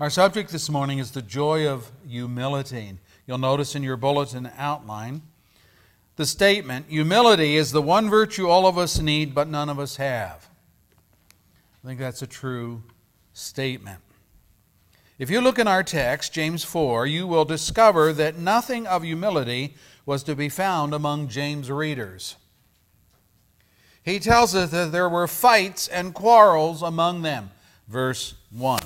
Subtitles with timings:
[0.00, 2.92] Our subject this morning is the joy of humility.
[3.26, 5.22] You'll notice in your bulletin outline
[6.14, 9.96] the statement humility is the one virtue all of us need, but none of us
[9.96, 10.48] have.
[11.82, 12.84] I think that's a true
[13.32, 13.98] statement.
[15.18, 19.74] If you look in our text, James 4, you will discover that nothing of humility
[20.06, 22.36] was to be found among James' readers.
[24.04, 27.50] He tells us that there were fights and quarrels among them.
[27.88, 28.78] Verse 1.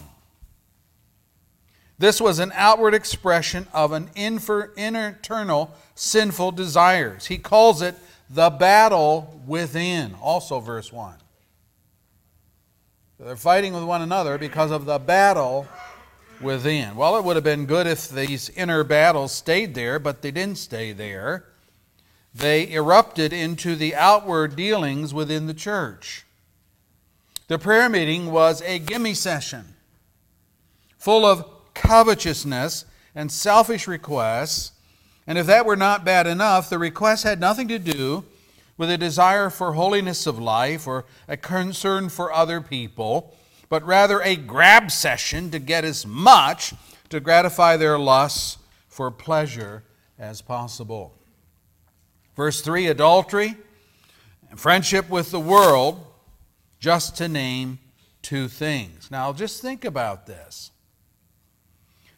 [1.98, 7.26] This was an outward expression of an internal sinful desires.
[7.26, 7.94] He calls it
[8.28, 11.14] the battle within, also verse 1.
[13.18, 15.68] they're fighting with one another because of the battle
[16.40, 16.96] within.
[16.96, 20.58] Well, it would have been good if these inner battles stayed there, but they didn't
[20.58, 21.44] stay there.
[22.34, 26.24] They erupted into the outward dealings within the church.
[27.48, 29.74] The prayer meeting was a gimme session
[30.96, 34.72] full of covetousness and selfish requests.
[35.26, 38.24] And if that were not bad enough, the request had nothing to do
[38.76, 43.36] with a desire for holiness of life or a concern for other people,
[43.68, 46.74] but rather a grab session to get as much
[47.08, 49.84] to gratify their lusts for pleasure
[50.18, 51.14] as possible.
[52.34, 53.56] Verse 3 adultery,
[54.56, 56.06] friendship with the world,
[56.80, 57.78] just to name
[58.22, 59.10] two things.
[59.10, 60.70] Now, just think about this.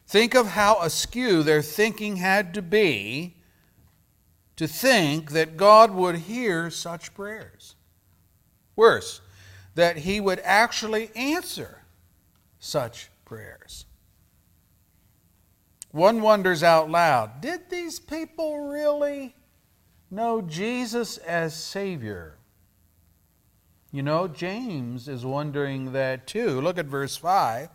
[0.07, 3.35] Think of how askew their thinking had to be
[4.55, 7.75] to think that God would hear such prayers.
[8.75, 9.21] Worse,
[9.73, 11.81] that He would actually answer
[12.59, 13.85] such prayers.
[15.91, 19.35] One wonders out loud did these people really
[20.11, 22.37] know Jesus as Savior?
[23.91, 26.59] You know, James is wondering that too.
[26.59, 27.69] Look at verse 5.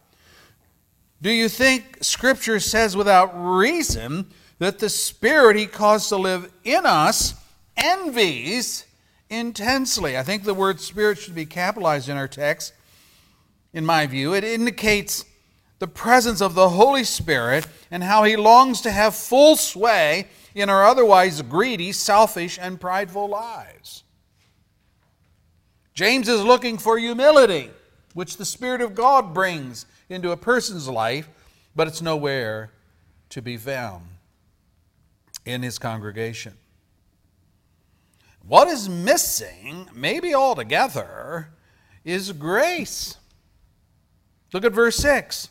[1.22, 4.26] Do you think Scripture says without reason
[4.58, 7.34] that the Spirit He caused to live in us
[7.76, 8.86] envies
[9.28, 10.16] intensely?
[10.16, 12.72] I think the word Spirit should be capitalized in our text,
[13.74, 14.34] in my view.
[14.34, 15.26] It indicates
[15.78, 20.70] the presence of the Holy Spirit and how He longs to have full sway in
[20.70, 24.04] our otherwise greedy, selfish, and prideful lives.
[25.92, 27.70] James is looking for humility,
[28.14, 31.28] which the Spirit of God brings into a person's life,
[31.74, 32.70] but it's nowhere
[33.30, 34.04] to be found
[35.46, 36.54] in his congregation.
[38.46, 41.50] What is missing, maybe altogether,
[42.04, 43.16] is grace.
[44.52, 45.48] Look at verse 6.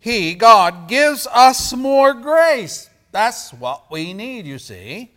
[0.00, 2.90] He, God, gives us more grace.
[3.12, 5.12] That's what we need, you see.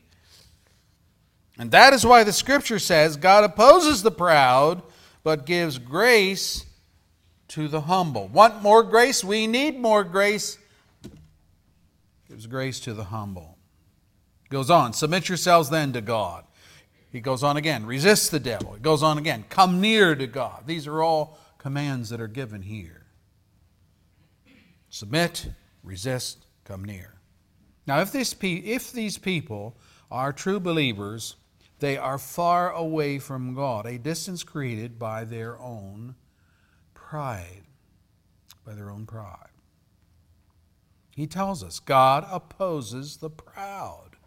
[1.57, 4.83] And that is why the scripture says God opposes the proud,
[5.23, 6.66] but gives grace
[7.49, 8.27] to the humble.
[8.27, 9.23] Want more grace?
[9.23, 10.57] We need more grace.
[12.27, 13.57] Gives grace to the humble.
[14.49, 16.45] Goes on, submit yourselves then to God.
[17.11, 18.73] He goes on again, resist the devil.
[18.73, 20.63] He goes on again, come near to God.
[20.65, 23.05] These are all commands that are given here.
[24.89, 25.49] Submit,
[25.83, 27.15] resist, come near.
[27.85, 29.77] Now, if, this pe- if these people
[30.11, 31.35] are true believers,
[31.79, 36.15] they are far away from God, a distance created by their own
[37.09, 37.63] pride,
[38.65, 39.47] by their own pride.
[41.15, 44.17] He tells us God opposes the proud.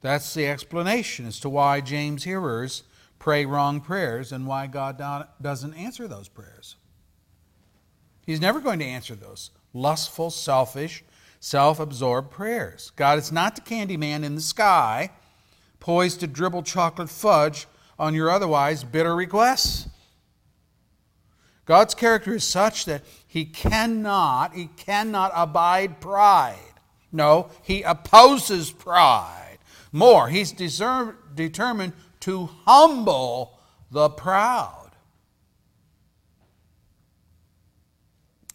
[0.00, 2.84] That's the explanation as to why James' hearers
[3.18, 4.96] pray wrong prayers and why God
[5.40, 6.76] doesn't answer those prayers.
[8.24, 11.04] He's never going to answer those lustful, selfish,
[11.40, 12.90] self absorbed prayers.
[12.96, 15.10] God is not the candy man in the sky
[15.78, 17.66] poised to dribble chocolate fudge
[17.98, 19.88] on your otherwise bitter requests.
[21.64, 26.58] God's character is such that he cannot, he cannot abide pride.
[27.10, 29.58] No, he opposes pride.
[29.92, 33.58] More, he's deserve, determined to humble
[33.90, 34.90] the proud.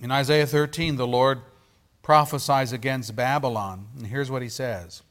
[0.01, 1.41] In Isaiah 13, the Lord
[2.01, 3.87] prophesies against Babylon.
[3.97, 5.01] And here's what he says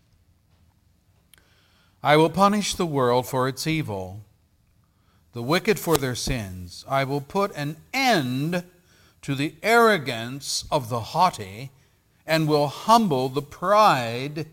[2.02, 4.24] I will punish the world for its evil
[5.38, 6.84] the wicked for their sins.
[6.88, 8.64] I will put an end
[9.22, 11.70] to the arrogance of the haughty
[12.26, 14.46] and will humble the pride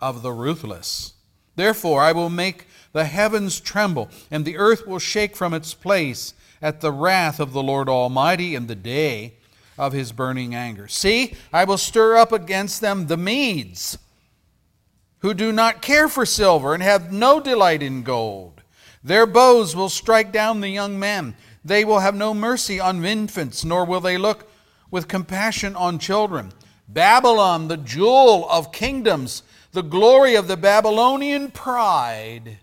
[0.00, 1.12] of the ruthless.
[1.56, 6.32] Therefore, I will make the heavens tremble, and the earth will shake from its place
[6.62, 9.34] at the wrath of the Lord Almighty in the day
[9.76, 10.88] of his burning anger.
[10.88, 13.98] See, I will stir up against them the Medes,
[15.18, 18.59] who do not care for silver and have no delight in gold.
[19.02, 21.34] Their bows will strike down the young men.
[21.64, 24.50] They will have no mercy on infants, nor will they look
[24.90, 26.52] with compassion on children.
[26.88, 29.42] Babylon, the jewel of kingdoms,
[29.72, 32.58] the glory of the Babylonian pride,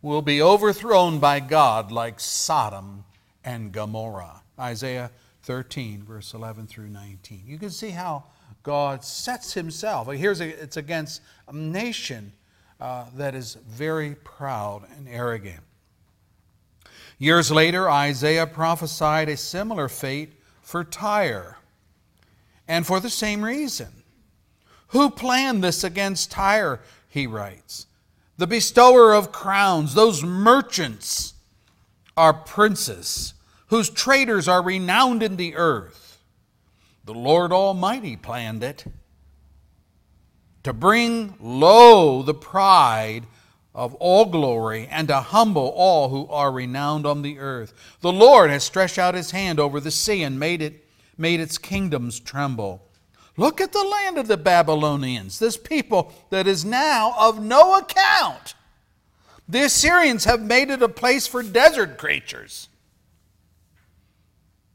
[0.00, 3.04] will be overthrown by God like Sodom
[3.44, 4.42] and Gomorrah.
[4.58, 5.10] Isaiah
[5.42, 7.42] 13, verse 11 through 19.
[7.46, 8.24] You can see how
[8.62, 10.10] God sets himself.
[10.10, 12.32] Here's a, it's against a nation
[12.82, 15.60] uh, that is very proud and arrogant.
[17.16, 20.32] Years later, Isaiah prophesied a similar fate
[20.62, 21.58] for Tyre,
[22.66, 24.02] and for the same reason.
[24.88, 26.80] Who planned this against Tyre?
[27.08, 27.86] He writes.
[28.36, 31.34] The bestower of crowns, those merchants,
[32.16, 33.34] are princes,
[33.68, 36.20] whose traders are renowned in the earth.
[37.04, 38.86] The Lord Almighty planned it
[40.62, 43.24] to bring low the pride
[43.74, 47.72] of all glory and to humble all who are renowned on the earth.
[48.00, 50.84] The Lord has stretched out his hand over the sea and made it
[51.18, 52.82] made its kingdoms tremble.
[53.36, 58.54] Look at the land of the Babylonians, this people that is now of no account.
[59.48, 62.68] The Assyrians have made it a place for desert creatures.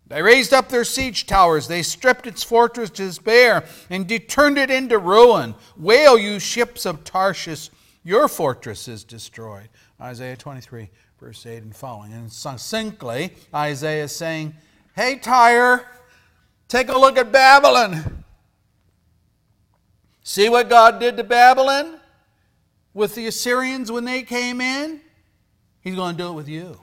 [0.09, 1.67] They raised up their siege towers.
[1.67, 5.53] They stripped its fortresses bare and turned it into ruin.
[5.75, 7.69] Wail, you ships of Tarshish,
[8.03, 9.67] your fortress is destroyed.
[9.99, 10.89] Isaiah 23,
[11.19, 12.13] verse 8 and following.
[12.13, 14.55] And succinctly, Isaiah is saying,
[14.95, 15.85] Hey, Tyre,
[16.69, 18.23] take a look at Babylon.
[20.23, 21.99] See what God did to Babylon
[22.93, 25.01] with the Assyrians when they came in?
[25.81, 26.79] He's going to do it with you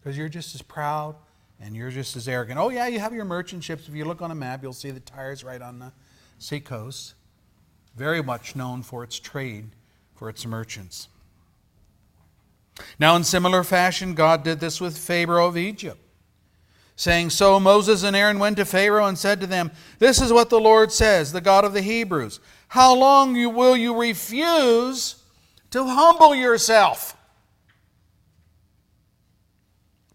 [0.00, 1.14] because you're just as proud
[1.60, 2.58] and you're just as arrogant.
[2.58, 3.86] Oh, yeah, you have your merchant ships.
[3.86, 5.92] If you look on a map, you'll see the Tyre's right on the
[6.38, 7.14] seacoast.
[7.96, 9.70] Very much known for its trade,
[10.14, 11.08] for its merchants.
[12.98, 16.00] Now, in similar fashion, God did this with Pharaoh of Egypt,
[16.96, 20.48] saying, So Moses and Aaron went to Pharaoh and said to them, This is what
[20.48, 22.40] the Lord says, the God of the Hebrews.
[22.68, 25.16] How long will you refuse
[25.72, 27.16] to humble yourself?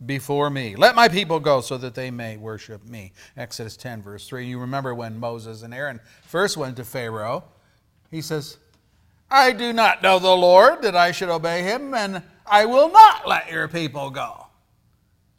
[0.06, 0.76] Before me.
[0.76, 3.14] Let my people go so that they may worship me.
[3.36, 4.46] Exodus 10, verse 3.
[4.46, 7.44] You remember when Moses and Aaron first went to Pharaoh,
[8.12, 8.58] he says,
[9.30, 13.28] I do not know the Lord that I should obey him, and I will not
[13.28, 14.48] let your people go.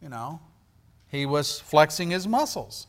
[0.02, 0.40] You know,
[1.08, 2.86] he was flexing his muscles.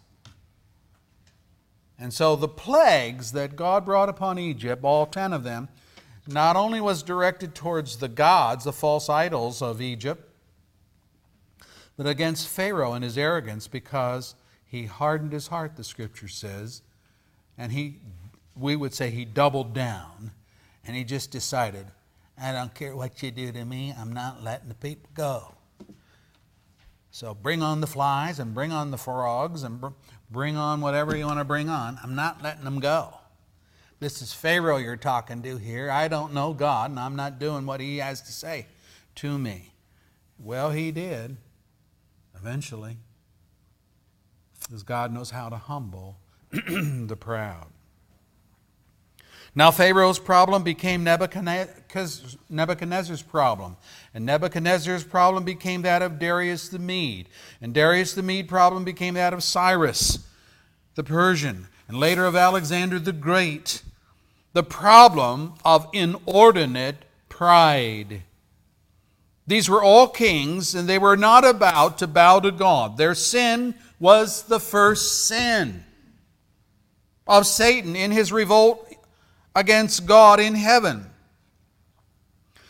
[1.99, 5.69] And so the plagues that God brought upon Egypt, all 10 of them,
[6.27, 10.26] not only was directed towards the gods, the false idols of Egypt,
[11.97, 14.35] but against Pharaoh and his arrogance because
[14.65, 16.83] he hardened his heart, the scripture says,
[17.57, 18.01] and he,
[18.55, 20.31] we would say he doubled down,
[20.85, 21.87] and he just decided,
[22.39, 25.55] I don't care what you do to me, I'm not letting the people go.
[27.09, 29.83] So bring on the flies and bring on the frogs and
[30.29, 31.97] bring on whatever you want to bring on.
[32.03, 33.15] I'm not letting them go.
[33.99, 35.89] This is Pharaoh you're talking to here.
[35.89, 38.67] I don't know God, and I'm not doing what he has to say
[39.15, 39.73] to me.
[40.37, 41.37] Well, he did
[42.39, 42.97] eventually,
[44.63, 46.17] because God knows how to humble
[46.51, 47.67] the proud.
[49.57, 52.37] Now, Pharaoh's problem became Nebuchadnezzar's
[53.23, 53.75] problem.
[54.13, 57.27] And Nebuchadnezzar's problem became that of Darius the Mede.
[57.59, 60.19] And Darius the Mede problem became that of Cyrus
[60.93, 61.69] the Persian.
[61.87, 63.81] And later of Alexander the Great.
[64.53, 68.21] The problem of inordinate pride.
[69.47, 72.97] These were all kings, and they were not about to bow to God.
[72.97, 75.85] Their sin was the first sin
[77.25, 78.93] of Satan in his revolt
[79.55, 81.09] against God in heaven.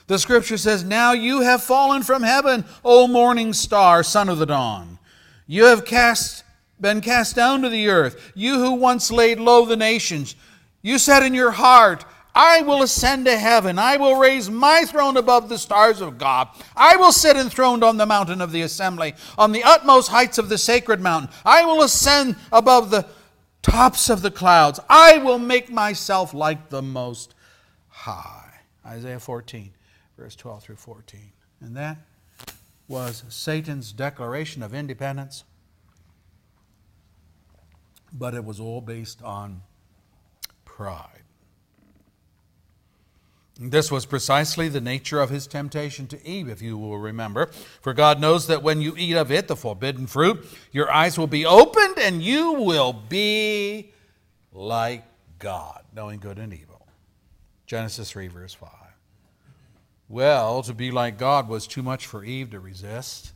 [0.06, 4.46] The scripture says, Now you have fallen from heaven, O morning star, son of the
[4.46, 5.00] dawn.
[5.48, 6.44] You have cast,
[6.80, 10.36] been cast down to the earth, you who once laid low the nations.
[10.82, 12.06] You said in your heart,
[12.40, 13.80] I will ascend to heaven.
[13.80, 16.50] I will raise my throne above the stars of God.
[16.76, 20.48] I will sit enthroned on the mountain of the assembly, on the utmost heights of
[20.48, 21.32] the sacred mountain.
[21.44, 23.08] I will ascend above the
[23.64, 24.80] tops of the clouds.
[24.88, 27.34] I will make myself like the Most
[27.88, 28.60] High.
[28.86, 29.72] Isaiah 14,
[30.16, 31.32] verse 12 through 14.
[31.62, 31.98] And that
[32.88, 35.44] was Satan's declaration of independence,
[38.14, 39.64] but it was all based on
[40.66, 41.17] pride.
[43.60, 47.48] This was precisely the nature of his temptation to Eve, if you will remember.
[47.82, 51.28] For God knows that when you eat of it, the forbidden fruit, your eyes will
[51.28, 53.92] be opened and you will be
[54.52, 55.04] like
[55.40, 56.88] God, knowing good and evil.
[57.66, 58.70] Genesis 3, verse 5.
[60.08, 63.34] Well, to be like God was too much for Eve to resist.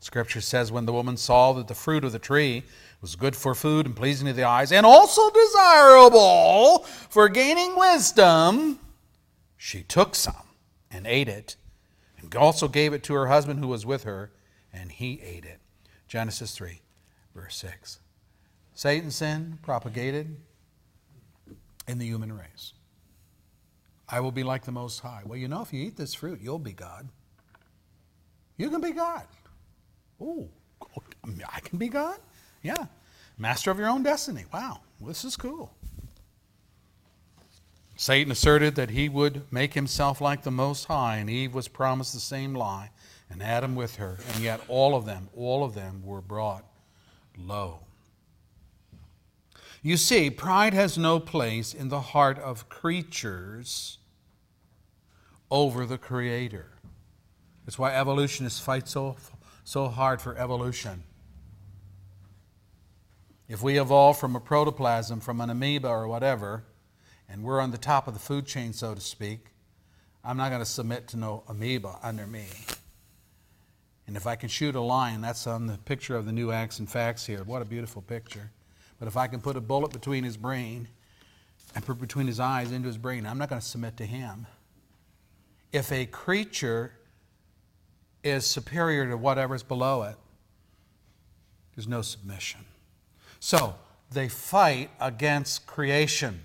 [0.00, 2.64] Scripture says, when the woman saw that the fruit of the tree
[3.00, 8.78] was good for food and pleasing to the eyes, and also desirable for gaining wisdom,
[9.56, 10.48] she took some
[10.90, 11.56] and ate it,
[12.18, 14.32] and also gave it to her husband who was with her,
[14.72, 15.60] and he ate it.
[16.08, 16.80] Genesis 3,
[17.34, 18.00] verse 6.
[18.74, 20.36] Satan's sin propagated
[21.88, 22.74] in the human race.
[24.08, 25.22] I will be like the Most High.
[25.24, 27.08] Well, you know, if you eat this fruit, you'll be God.
[28.56, 29.24] You can be God.
[30.20, 30.48] Oh,
[31.52, 32.18] I can be God?
[32.62, 32.86] Yeah.
[33.38, 34.44] Master of your own destiny.
[34.52, 35.75] Wow, this is cool.
[37.96, 42.12] Satan asserted that he would make himself like the Most High, and Eve was promised
[42.12, 42.90] the same lie,
[43.30, 46.64] and Adam with her, and yet all of them, all of them were brought
[47.38, 47.80] low.
[49.82, 53.98] You see, pride has no place in the heart of creatures
[55.50, 56.72] over the Creator.
[57.64, 59.16] That's why evolutionists fight so,
[59.64, 61.04] so hard for evolution.
[63.48, 66.64] If we evolve from a protoplasm, from an amoeba or whatever,
[67.28, 69.46] and we're on the top of the food chain, so to speak,
[70.24, 72.46] I'm not going to submit to no amoeba under me.
[74.06, 76.78] And if I can shoot a lion, that's on the picture of the new Acts
[76.78, 77.42] and Facts here.
[77.44, 78.50] What a beautiful picture.
[78.98, 80.88] But if I can put a bullet between his brain
[81.74, 84.46] and put between his eyes into his brain, I'm not going to submit to him.
[85.72, 86.92] If a creature
[88.22, 90.16] is superior to whatever's below it,
[91.74, 92.60] there's no submission.
[93.40, 93.74] So
[94.10, 96.42] they fight against creation.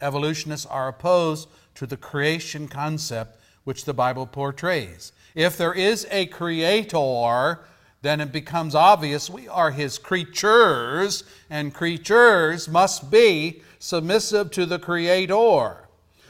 [0.00, 5.12] Evolutionists are opposed to the creation concept which the Bible portrays.
[5.34, 7.60] If there is a creator,
[8.02, 14.78] then it becomes obvious we are his creatures, and creatures must be submissive to the
[14.78, 15.88] creator.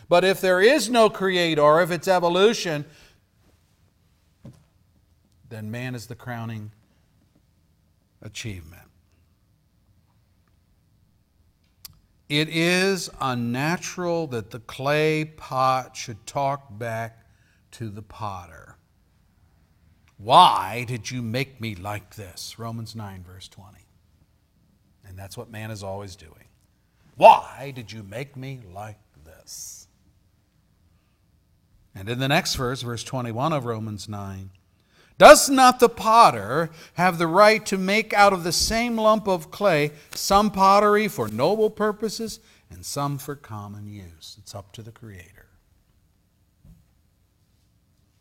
[0.08, 2.84] But if there is no creator, if it's evolution,
[5.48, 6.70] then man is the crowning
[8.22, 8.85] achievement.
[12.28, 17.24] It is unnatural that the clay pot should talk back
[17.72, 18.76] to the potter.
[20.18, 22.58] Why did you make me like this?
[22.58, 23.78] Romans 9, verse 20.
[25.06, 26.48] And that's what man is always doing.
[27.16, 29.86] Why did you make me like this?
[31.94, 34.50] And in the next verse, verse 21 of Romans 9,
[35.18, 39.50] does not the potter have the right to make out of the same lump of
[39.50, 44.36] clay some pottery for noble purposes and some for common use?
[44.38, 45.46] It's up to the Creator.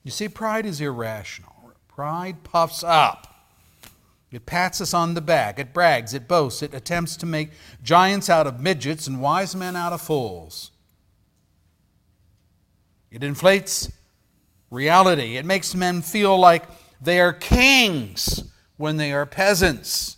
[0.04, 1.74] You see, pride is irrational.
[1.88, 3.36] Pride puffs up.
[4.32, 5.60] It pats us on the back.
[5.60, 6.14] It brags.
[6.14, 6.62] It boasts.
[6.62, 10.72] It attempts to make giants out of midgets and wise men out of fools.
[13.12, 13.92] It inflates
[14.70, 15.38] reality.
[15.38, 16.64] It makes men feel like
[17.05, 18.43] they are kings
[18.77, 20.17] when they are peasants,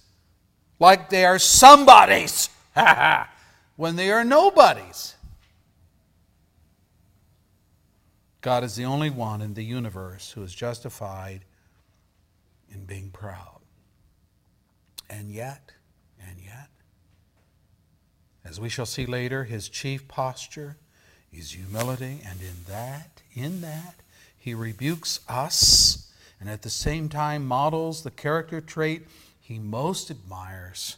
[0.80, 2.50] like they are somebodies
[3.76, 5.16] when they are nobodies.
[8.42, 11.42] God is the only one in the universe who is justified
[12.70, 13.60] in being proud.
[15.10, 15.72] And yet,
[16.26, 16.70] and yet,
[18.46, 20.78] as we shall see later, his chief posture
[21.34, 23.96] is humility, and in that, in that,
[24.38, 26.07] he rebukes us
[26.40, 29.04] and at the same time models the character trait
[29.40, 30.98] he most admires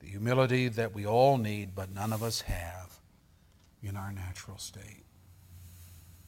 [0.00, 2.98] the humility that we all need, but none of us have
[3.82, 5.04] in our natural state.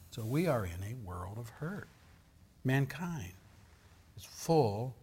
[0.09, 1.87] So we are in a world of hurt.
[2.63, 3.33] Mankind
[4.17, 4.95] is full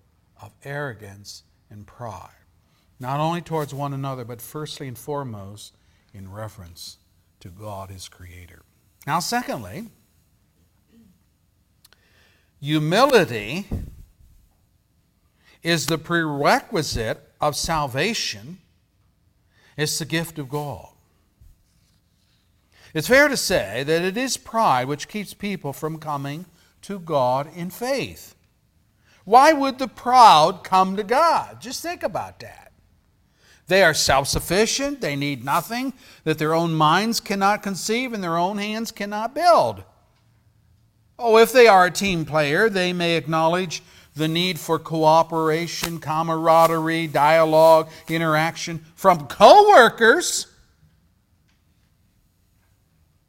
[0.43, 2.31] of arrogance and pride,
[2.99, 5.73] not only towards one another, but firstly and foremost
[6.13, 6.99] in reference
[7.41, 8.63] to God, his Creator.
[9.07, 9.91] Now, secondly,
[12.65, 13.67] Humility
[15.63, 18.57] is the prerequisite of salvation,
[19.77, 20.89] it's the gift of God.
[22.95, 26.47] It's fair to say that it is pride which keeps people from coming
[26.81, 28.35] to God in faith.
[29.27, 31.61] Why would the proud come to God?
[31.61, 32.73] Just think about that.
[33.67, 35.93] They are self sufficient, they need nothing
[36.23, 39.85] that their own minds cannot conceive and their own hands cannot build.
[41.19, 43.83] Oh, if they are a team player, they may acknowledge
[44.17, 50.47] the need for cooperation, camaraderie, dialogue, interaction from coworkers.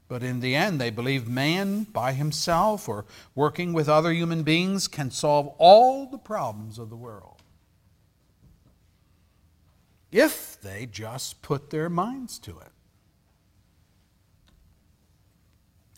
[0.08, 4.88] But in the end, they believe man by himself or working with other human beings
[4.88, 7.42] can solve all the problems of the world.
[10.12, 12.75] If they just put their minds to it.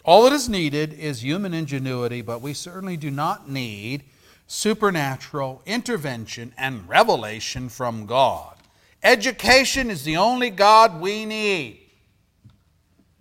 [0.08, 4.06] All that is needed is human ingenuity, but we certainly do not need
[4.48, 8.56] supernatural intervention and revelation from God.
[9.04, 11.82] Education is the only God we need.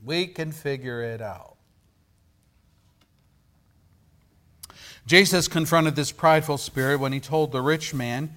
[0.05, 1.57] We can figure it out.
[5.09, 8.31] Jesus confronted this prideful spirit when he told the rich man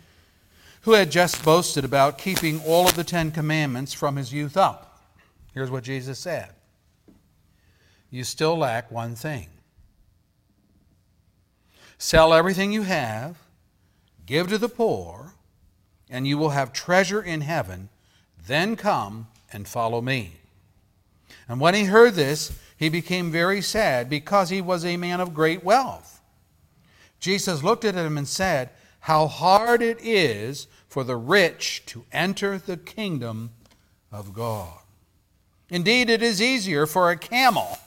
[0.82, 5.04] who had just boasted about keeping all of the Ten Commandments from his youth up.
[5.54, 6.50] Here's what Jesus said
[8.12, 9.48] You still lack one thing.
[11.98, 13.38] Sell everything you have,
[14.26, 15.34] give to the poor,
[16.10, 17.90] and you will have treasure in heaven.
[18.48, 20.38] Then come and follow me.
[21.48, 25.34] And when he heard this, he became very sad because he was a man of
[25.34, 26.22] great wealth.
[27.20, 28.70] Jesus looked at him and said,
[29.02, 33.52] How hard it is for the rich to enter the kingdom
[34.12, 34.80] of God.
[35.70, 37.78] Indeed, it is easier for a camel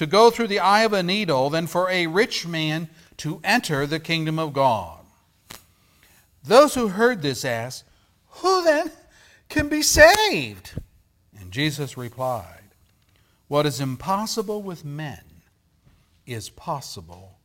[0.00, 2.88] to go through the eye of a needle than for a rich man
[3.18, 5.00] to enter the kingdom of God.
[6.42, 7.84] Those who heard this asked,
[8.36, 8.90] Who then
[9.50, 10.80] can be saved?
[11.38, 12.70] And Jesus replied,
[13.46, 15.20] What is impossible with men
[16.24, 17.36] is possible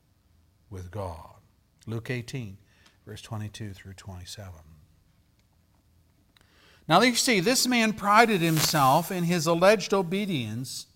[0.69, 1.41] with God.
[1.85, 2.55] Luke 18,
[3.05, 4.53] verse 22 through 27.
[6.87, 10.87] Now you see, this man prided himself in his alleged obedience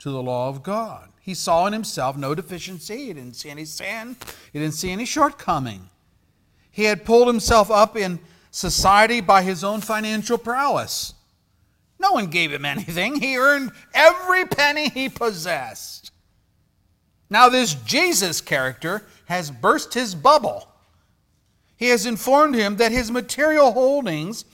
[0.00, 1.08] to the law of God.
[1.20, 4.16] He saw in himself no deficiency, he didn't see any sin,
[4.52, 5.88] he didn't see any shortcoming.
[6.70, 11.14] He had pulled himself up in society by his own financial prowess.
[11.98, 13.20] No one gave him anything.
[13.20, 16.10] He earned every penny he possessed.
[17.28, 20.66] Now, this Jesus character has burst his bubble.
[21.76, 24.44] He has informed him that his material holdings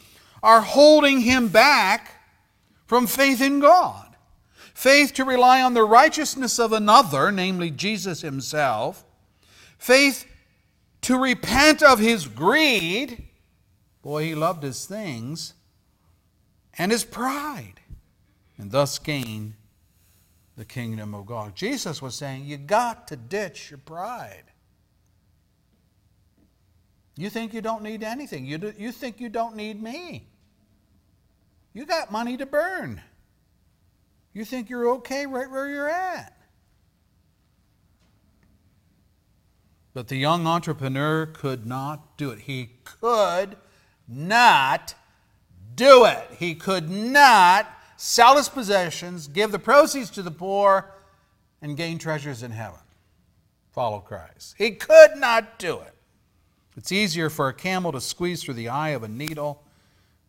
[0.43, 2.11] are holding him back
[2.87, 4.06] from faith in God.
[4.77, 9.07] Faith to rely on the righteousness of another, namely Jesus himself.
[9.79, 10.27] Faith
[11.01, 13.27] to repent of his greed.
[14.03, 15.55] Boy, he loved his things.
[16.77, 17.81] And his pride.
[18.59, 19.55] And thus gain
[20.59, 21.57] the kingdom of God.
[21.57, 24.45] Jesus was saying, You got to ditch your pride.
[27.17, 28.45] You think you don't need anything.
[28.45, 30.29] You, do, you think you don't need me.
[31.73, 33.01] You got money to burn.
[34.37, 36.37] You think you're okay right where you're at.
[39.95, 42.41] But the young entrepreneur could not do it.
[42.41, 43.57] He could
[44.07, 44.95] not
[45.75, 46.29] do it.
[46.39, 50.93] He could not sell his possessions, give the proceeds to the poor,
[51.63, 52.81] and gain treasures in heaven.
[53.73, 54.57] Follow Christ.
[54.59, 55.95] He could not do it.
[56.77, 59.65] It's easier for a camel to squeeze through the eye of a needle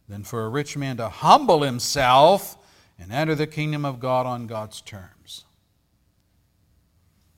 [0.07, 2.57] than for a rich man to humble himself
[2.99, 5.45] and enter the kingdom of God on God's terms.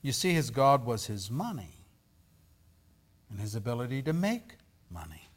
[0.02, 1.84] You see, his God was his money
[3.30, 4.56] and his ability to make
[4.90, 5.28] money.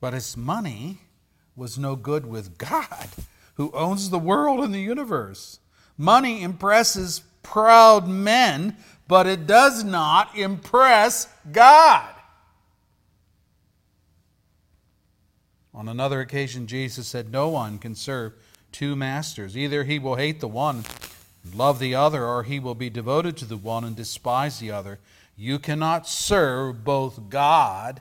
[0.00, 0.98] But his money
[1.56, 3.08] was no good with God,
[3.54, 5.58] who owns the world and the universe.
[5.96, 8.76] Money impresses proud men,
[9.08, 12.15] but it does not impress God.
[15.76, 18.32] On another occasion, Jesus said, No one can serve
[18.72, 19.58] two masters.
[19.58, 20.84] Either he will hate the one
[21.44, 24.70] and love the other, or he will be devoted to the one and despise the
[24.70, 24.98] other.
[25.36, 28.00] You cannot serve both God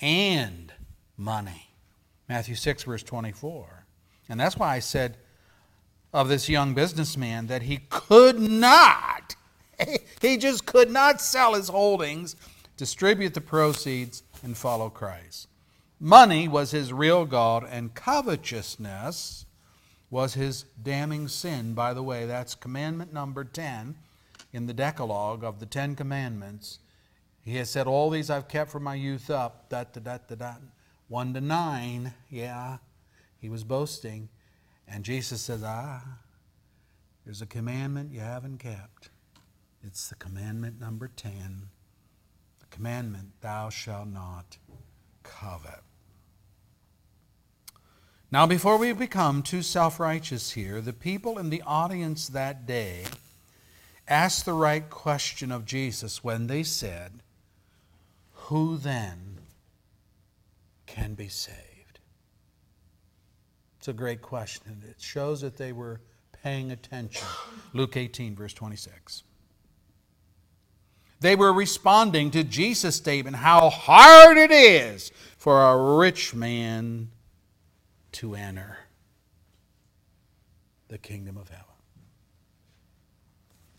[0.00, 0.72] and
[1.16, 1.70] money.
[2.28, 3.86] Matthew 6, verse 24.
[4.28, 5.16] And that's why I said
[6.12, 9.36] of this young businessman that he could not,
[10.20, 12.34] he just could not sell his holdings,
[12.76, 15.46] distribute the proceeds, and follow Christ.
[16.04, 19.46] Money was his real God, and covetousness
[20.10, 21.74] was his damning sin.
[21.74, 23.94] By the way, that's commandment number 10
[24.52, 26.80] in the Decalogue of the Ten Commandments.
[27.44, 29.68] He has said, All these I've kept from my youth up.
[29.68, 30.54] Da, da, da, da, da.
[31.06, 32.78] 1 to 9, yeah,
[33.38, 34.28] he was boasting.
[34.88, 36.18] And Jesus says, Ah,
[37.24, 39.10] there's a commandment you haven't kept.
[39.84, 41.68] It's the commandment number 10.
[42.58, 44.58] The commandment, thou shalt not
[45.22, 45.84] covet.
[48.32, 53.04] Now, before we become too self righteous here, the people in the audience that day
[54.08, 57.20] asked the right question of Jesus when they said,
[58.32, 59.40] Who then
[60.86, 62.00] can be saved?
[63.78, 64.62] It's a great question.
[64.66, 66.00] and It shows that they were
[66.42, 67.28] paying attention.
[67.74, 69.24] Luke 18, verse 26.
[71.20, 77.10] They were responding to Jesus' statement how hard it is for a rich man
[78.12, 78.78] to enter
[80.88, 81.64] the kingdom of heaven.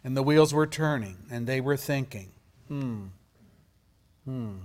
[0.04, 2.32] And the wheels were turning, and they were thinking,
[2.68, 3.06] hmm,
[4.26, 4.56] Hmm.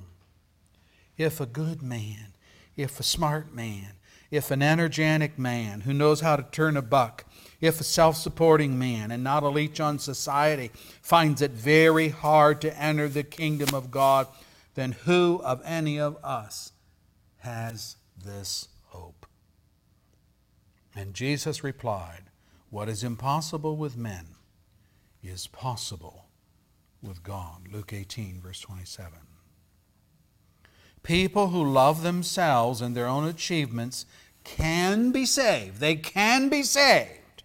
[1.16, 2.34] If a good man,
[2.76, 3.94] if a smart man,
[4.30, 7.24] if an energetic man who knows how to turn a buck,
[7.60, 10.70] if a self supporting man and not a leech on society
[11.02, 14.28] finds it very hard to enter the kingdom of God,
[14.74, 16.72] then who of any of us
[17.38, 18.68] has this?
[20.94, 22.24] And Jesus replied,
[22.70, 24.26] What is impossible with men
[25.22, 26.26] is possible
[27.02, 27.68] with God.
[27.72, 29.12] Luke 18, verse 27.
[31.02, 34.04] People who love themselves and their own achievements
[34.44, 35.80] can be saved.
[35.80, 37.42] They can be saved.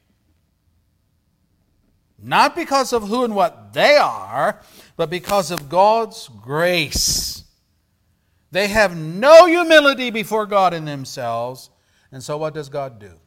[2.22, 4.62] Not because of who and what they are,
[4.96, 7.44] but because of God's grace.
[8.52, 11.70] They have no humility before God in themselves.
[12.12, 13.20] And so, what does God do?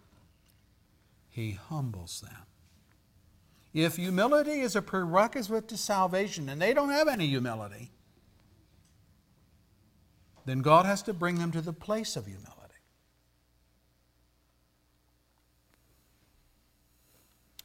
[1.37, 2.47] He humbles them.
[3.75, 7.91] If humility is a prerequisite to salvation, and they don't have any humility,
[10.47, 12.55] then God has to bring them to the place of humility.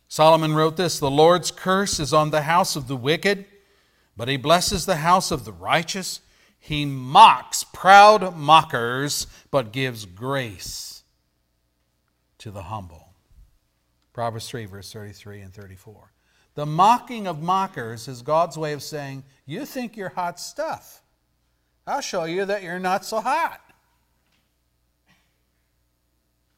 [0.09, 3.45] Solomon wrote this The Lord's curse is on the house of the wicked,
[4.17, 6.19] but he blesses the house of the righteous.
[6.59, 11.03] He mocks proud mockers, but gives grace
[12.39, 13.00] to the humble.
[14.21, 16.11] Proverbs 3, verse 33 and 34.
[16.53, 21.01] The mocking of mockers is God's way of saying, You think you're hot stuff.
[21.87, 23.59] I'll show you that you're not so hot.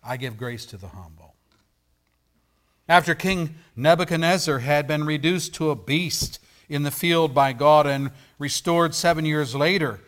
[0.04, 1.36] I give grace to the humble.
[2.90, 8.12] After King Nebuchadnezzar had been reduced to a beast in the field by God and
[8.40, 10.02] restored seven years later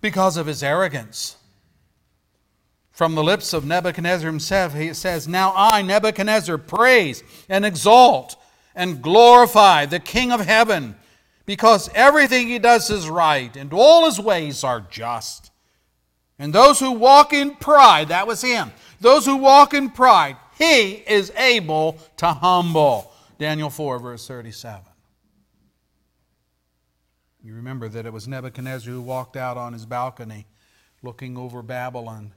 [0.00, 1.36] because of his arrogance.
[2.90, 8.36] From the lips of Nebuchadnezzar himself, he says, Now I, Nebuchadnezzar, praise and exalt
[8.74, 10.96] and glorify the King of heaven,
[11.46, 15.50] because everything he does is right, and all his ways are just.
[16.38, 20.92] And those who walk in pride, that was him, those who walk in pride, he
[20.92, 23.12] is able to humble.
[23.38, 24.82] Daniel 4, verse 37.
[27.42, 30.46] You remember that it was Nebuchadnezzar who walked out on his balcony
[31.02, 32.32] looking over Babylon,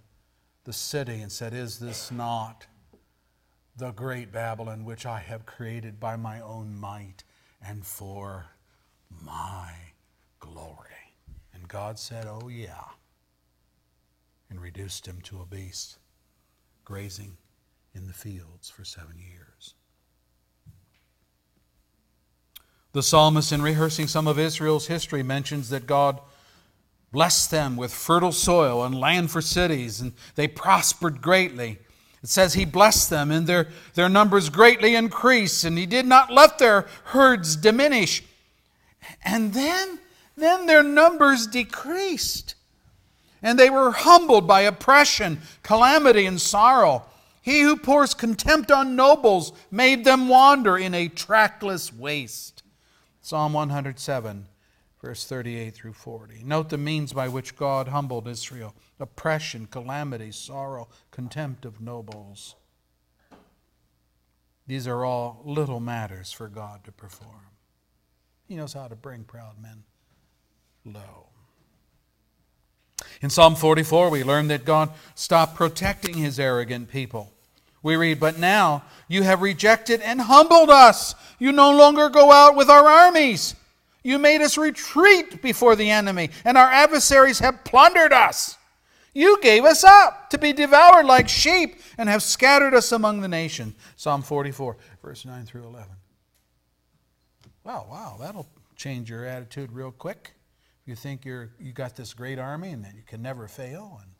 [0.63, 2.65] the city, and said, Is this not
[3.75, 7.23] the great Babylon which I have created by my own might
[7.65, 8.45] and for
[9.09, 9.71] my
[10.39, 10.89] glory?
[11.53, 12.83] And God said, Oh, yeah,
[14.49, 15.97] and reduced him to a beast,
[16.85, 17.37] grazing
[17.95, 19.73] in the fields for seven years.
[22.93, 26.19] The psalmist, in rehearsing some of Israel's history, mentions that God
[27.13, 31.77] blessed them with fertile soil and land for cities, and they prospered greatly.
[32.23, 36.33] It says he blessed them, and their, their numbers greatly increased, and he did not
[36.33, 38.23] let their herds diminish.
[39.23, 39.99] And then,
[40.35, 42.55] then their numbers decreased,
[43.43, 47.05] and they were humbled by oppression, calamity, and sorrow.
[47.43, 52.63] He who pours contempt on nobles made them wander in a trackless waste.
[53.21, 54.47] Psalm 107,
[55.03, 56.43] verse 38 through 40.
[56.45, 62.55] Note the means by which God humbled Israel oppression, calamity, sorrow, contempt of nobles.
[64.65, 67.51] These are all little matters for God to perform.
[68.47, 69.83] He knows how to bring proud men
[70.85, 71.27] low.
[73.21, 77.33] In Psalm 44, we learn that God stopped protecting his arrogant people.
[77.81, 81.13] We read, But now you have rejected and humbled us.
[81.39, 83.55] You no longer go out with our armies.
[84.03, 88.57] You made us retreat before the enemy, and our adversaries have plundered us.
[89.13, 93.27] You gave us up to be devoured like sheep and have scattered us among the
[93.27, 93.75] nations.
[93.95, 95.89] Psalm 44, verse 9 through 11.
[97.63, 100.33] Wow, wow, that'll change your attitude real quick.
[100.85, 104.13] You think you're you got this great army and that you can never fail and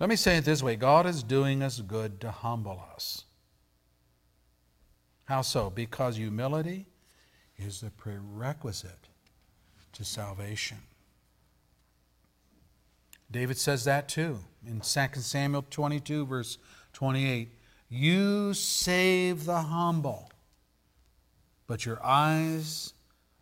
[0.00, 3.24] Let me say it this way God is doing us good to humble us.
[5.24, 5.70] How so?
[5.70, 6.86] Because humility
[7.56, 9.08] is the prerequisite
[9.92, 10.78] to salvation.
[13.30, 16.58] David says that too in 2 Samuel 22, verse
[16.92, 17.48] 28.
[17.88, 20.30] You save the humble,
[21.66, 22.92] but your eyes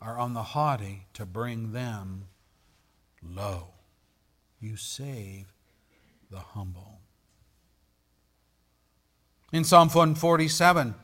[0.00, 2.24] are on the haughty to bring them
[3.22, 3.68] low.
[4.60, 5.52] You save
[6.30, 7.00] the humble.
[9.52, 10.94] In Psalm 147,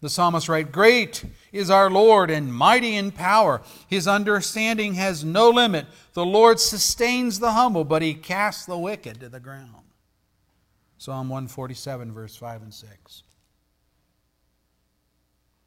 [0.00, 3.62] the psalmist writes, Great is our Lord and mighty in power.
[3.88, 5.86] His understanding has no limit.
[6.12, 9.72] The Lord sustains the humble, but he casts the wicked to the ground.
[10.98, 13.22] Psalm 147, verse 5 and 6.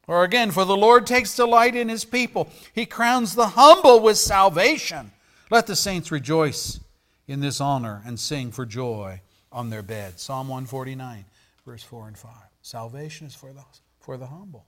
[0.06, 2.48] Or again, for the Lord takes delight in his people.
[2.72, 5.12] He crowns the humble with salvation.
[5.50, 6.80] Let the saints rejoice
[7.28, 9.20] in this honor and sing for joy
[9.52, 10.18] on their bed.
[10.18, 11.24] Psalm 149,
[11.64, 12.30] verse 4 and 5.
[12.62, 13.62] Salvation is for the,
[14.00, 14.66] for the humble.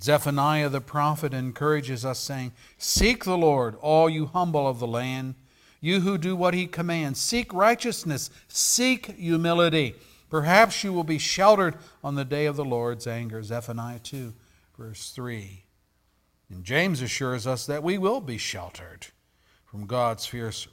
[0.00, 5.34] Zephaniah the prophet encourages us, saying, Seek the Lord, all you humble of the land,
[5.80, 7.18] you who do what he commands.
[7.20, 9.94] Seek righteousness, seek humility.
[10.28, 13.42] Perhaps you will be sheltered on the day of the Lord's anger.
[13.42, 14.32] Zephaniah 2,
[14.78, 15.64] verse 3.
[16.50, 19.06] And James assures us that we will be sheltered
[19.64, 20.68] from God's fierce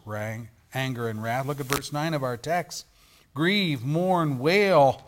[0.74, 1.46] anger and wrath.
[1.46, 2.86] Look at verse 9 of our text.
[3.38, 5.04] Grieve, mourn, wail.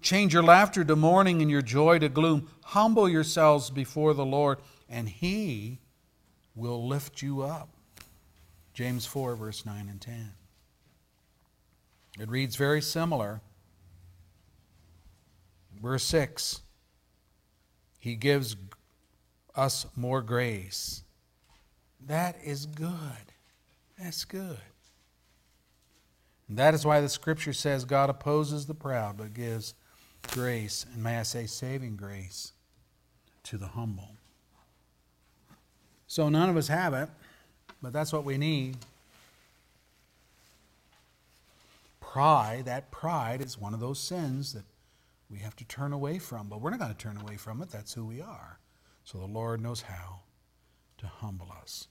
[0.00, 2.48] Change your laughter to mourning and your joy to gloom.
[2.64, 5.80] Humble yourselves before the Lord, and He
[6.54, 7.68] will lift you up.
[8.72, 10.32] James 4, verse 9 and 10.
[12.18, 13.42] It reads very similar
[15.82, 16.62] Verse 6
[17.98, 18.56] He gives
[19.54, 21.02] us more grace.
[22.06, 23.34] That is good.
[23.98, 24.56] That's good.
[26.48, 29.74] And that is why the scripture says God opposes the proud, but gives
[30.28, 32.52] grace, and may I say saving grace,
[33.44, 34.10] to the humble.
[36.06, 37.08] So none of us have it,
[37.82, 38.76] but that's what we need.
[42.00, 44.64] Pride, that pride is one of those sins that
[45.30, 47.70] we have to turn away from, but we're not going to turn away from it.
[47.70, 48.58] That's who we are.
[49.04, 50.20] So the Lord knows how
[50.98, 51.88] to humble us.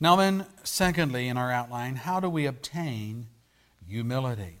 [0.00, 3.26] Now, then, secondly, in our outline, how do we obtain
[3.86, 4.58] humility?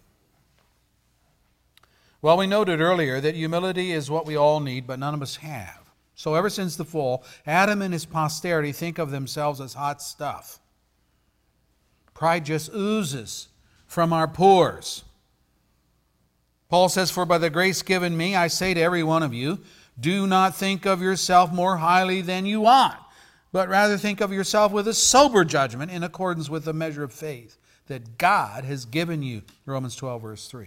[2.22, 5.36] Well, we noted earlier that humility is what we all need, but none of us
[5.36, 5.80] have.
[6.14, 10.60] So, ever since the fall, Adam and his posterity think of themselves as hot stuff.
[12.14, 13.48] Pride just oozes
[13.86, 15.04] from our pores.
[16.68, 19.60] Paul says, For by the grace given me, I say to every one of you,
[19.98, 23.03] do not think of yourself more highly than you ought,
[23.54, 27.12] but rather think of yourself with a sober judgment in accordance with the measure of
[27.12, 29.42] faith that God has given you.
[29.64, 30.66] Romans 12, verse 3.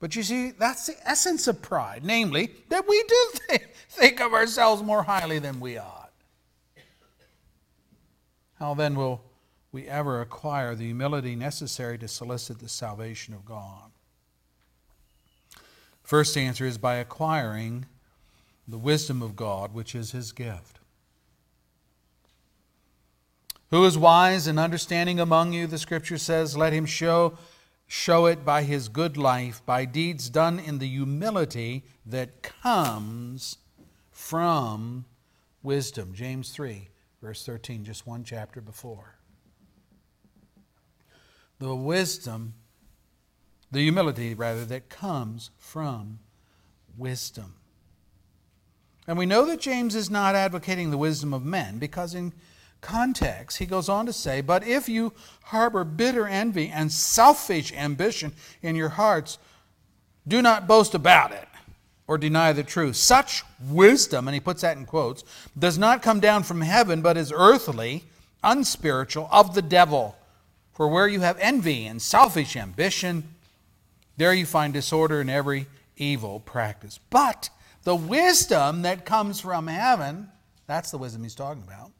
[0.00, 4.82] But you see, that's the essence of pride, namely, that we do think of ourselves
[4.82, 6.10] more highly than we ought.
[8.58, 9.22] How then will
[9.70, 13.92] we ever acquire the humility necessary to solicit the salvation of God?
[16.02, 17.86] First answer is by acquiring
[18.66, 20.79] the wisdom of God, which is his gift.
[23.70, 25.66] Who is wise and understanding among you?
[25.66, 27.38] The scripture says, let him show,
[27.86, 33.58] show it by his good life, by deeds done in the humility that comes
[34.10, 35.04] from
[35.62, 36.12] wisdom.
[36.14, 36.88] James 3,
[37.22, 39.16] verse 13, just one chapter before.
[41.58, 42.54] The wisdom
[43.72, 46.18] the humility, rather, that comes from
[46.96, 47.54] wisdom.
[49.06, 52.32] And we know that James is not advocating the wisdom of men because, in
[52.80, 55.12] context, he goes on to say, But if you
[55.44, 59.38] harbor bitter envy and selfish ambition in your hearts,
[60.26, 61.48] do not boast about it
[62.06, 62.96] or deny the truth.
[62.96, 65.22] Such wisdom, and he puts that in quotes,
[65.56, 68.04] does not come down from heaven, but is earthly,
[68.42, 70.16] unspiritual, of the devil.
[70.72, 73.34] For where you have envy and selfish ambition,
[74.16, 75.66] there you find disorder in every
[75.96, 76.98] evil practice.
[77.10, 77.50] But
[77.84, 80.30] the wisdom that comes from heaven,
[80.66, 81.92] that's the wisdom he's talking about,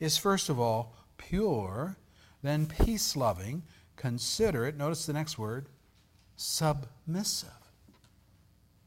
[0.00, 1.96] is first of all pure,
[2.42, 3.62] then peace loving,
[3.96, 5.68] considerate, notice the next word,
[6.36, 7.50] submissive.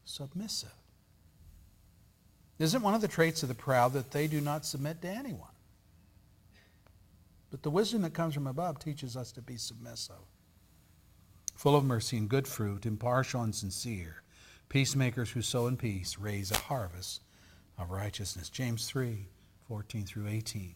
[0.04, 0.74] Submissive.
[2.58, 5.48] Isn't one of the traits of the proud that they do not submit to anyone?
[7.50, 10.16] But the wisdom that comes from above teaches us to be submissive
[11.54, 14.22] full of mercy and good fruit, impartial and sincere.
[14.68, 17.22] Peacemakers who sow in peace raise a harvest
[17.78, 18.50] of righteousness.
[18.50, 19.28] James 3
[19.66, 20.74] 14 through 18.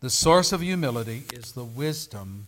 [0.00, 2.46] The source of humility is the wisdom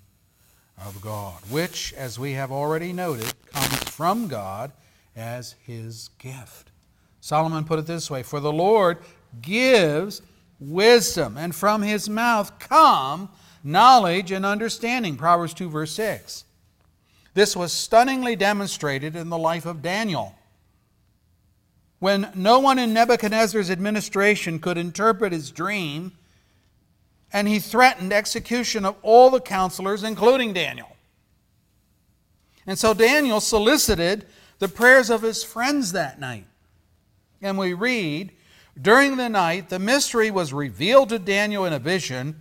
[0.79, 4.71] of God, which, as we have already noted, comes from God
[5.17, 6.71] as his gift.
[7.21, 8.99] Solomon put it this way For the Lord
[9.43, 10.23] gives
[10.61, 13.29] wisdom, and from his mouth come
[13.65, 15.17] knowledge and understanding.
[15.17, 16.45] Proverbs 2, verse 6.
[17.35, 20.37] This was stunningly demonstrated in the life of Daniel.
[21.99, 26.13] When no one in Nebuchadnezzar's administration could interpret his dream,
[27.33, 30.97] and he threatened execution of all the counselors, including Daniel.
[32.67, 34.27] And so Daniel solicited
[34.59, 36.47] the prayers of his friends that night.
[37.41, 38.33] And we read,
[38.81, 42.41] During the night, the mystery was revealed to Daniel in a vision.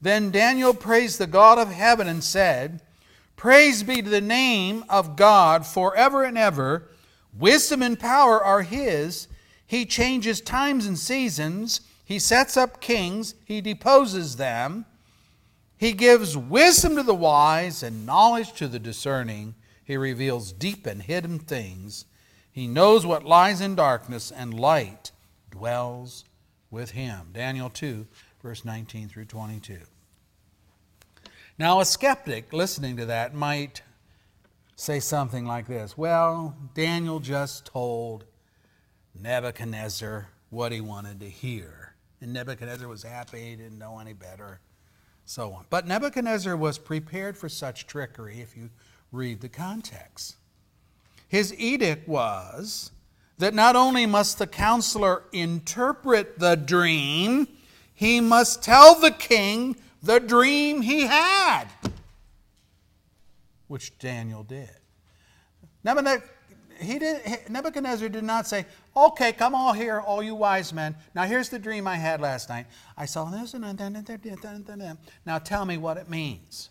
[0.00, 2.82] Then Daniel praised the God of heaven and said,
[3.36, 6.88] Praise be to the name of God forever and ever.
[7.38, 9.28] Wisdom and power are His.
[9.66, 11.80] He changes times and seasons.
[12.06, 13.34] He sets up kings.
[13.44, 14.86] He deposes them.
[15.76, 19.56] He gives wisdom to the wise and knowledge to the discerning.
[19.84, 22.04] He reveals deep and hidden things.
[22.50, 25.10] He knows what lies in darkness, and light
[25.50, 26.24] dwells
[26.70, 27.30] with him.
[27.34, 28.06] Daniel 2,
[28.40, 29.78] verse 19 through 22.
[31.58, 33.82] Now, a skeptic listening to that might
[34.76, 38.24] say something like this Well, Daniel just told
[39.20, 41.85] Nebuchadnezzar what he wanted to hear.
[42.26, 44.58] And Nebuchadnezzar was happy, he didn't know any better
[45.26, 45.64] so on.
[45.70, 48.70] But Nebuchadnezzar was prepared for such trickery if you
[49.12, 50.34] read the context.
[51.28, 52.90] His edict was
[53.38, 57.46] that not only must the counselor interpret the dream,
[57.94, 61.66] he must tell the king the dream he had,
[63.68, 64.76] which Daniel did.
[65.84, 66.28] Nebuchadnezzar
[66.78, 70.96] he did, Nebuchadnezzar did not say, Okay, come all here, all you wise men.
[71.14, 72.66] Now here's the dream I had last night.
[72.96, 76.70] I saw this and then, Now tell me what it means.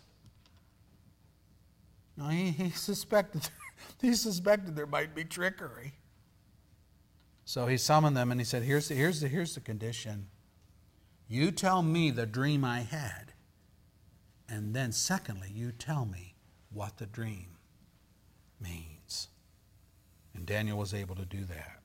[2.16, 3.48] No, he, he suspected
[4.00, 5.92] he suspected there might be trickery.
[7.44, 10.28] So he summoned them and he said, Here's the, here's the, here's the condition.
[11.28, 13.32] You tell me the dream I had.
[14.48, 16.34] And then, secondly, you tell me
[16.72, 17.56] what the dream
[18.60, 18.95] means.
[20.36, 21.80] And Daniel was able to do that.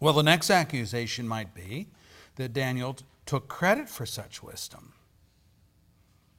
[0.00, 1.88] Well, the next accusation might be
[2.36, 4.92] that Daniel took credit for such wisdom.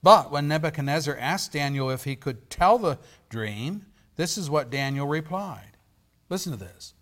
[0.02, 5.08] But when Nebuchadnezzar asked Daniel if he could tell the dream, this is what Daniel
[5.08, 5.78] replied.
[6.30, 6.94] Listen to this.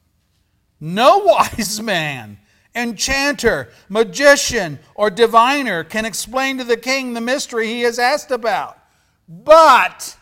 [0.80, 2.40] No wise man,
[2.74, 8.80] enchanter, magician, or diviner can explain to the king the mystery he has asked about.
[9.28, 10.18] But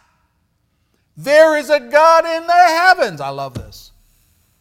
[1.15, 3.21] there is a God in the heavens.
[3.21, 3.91] I love this.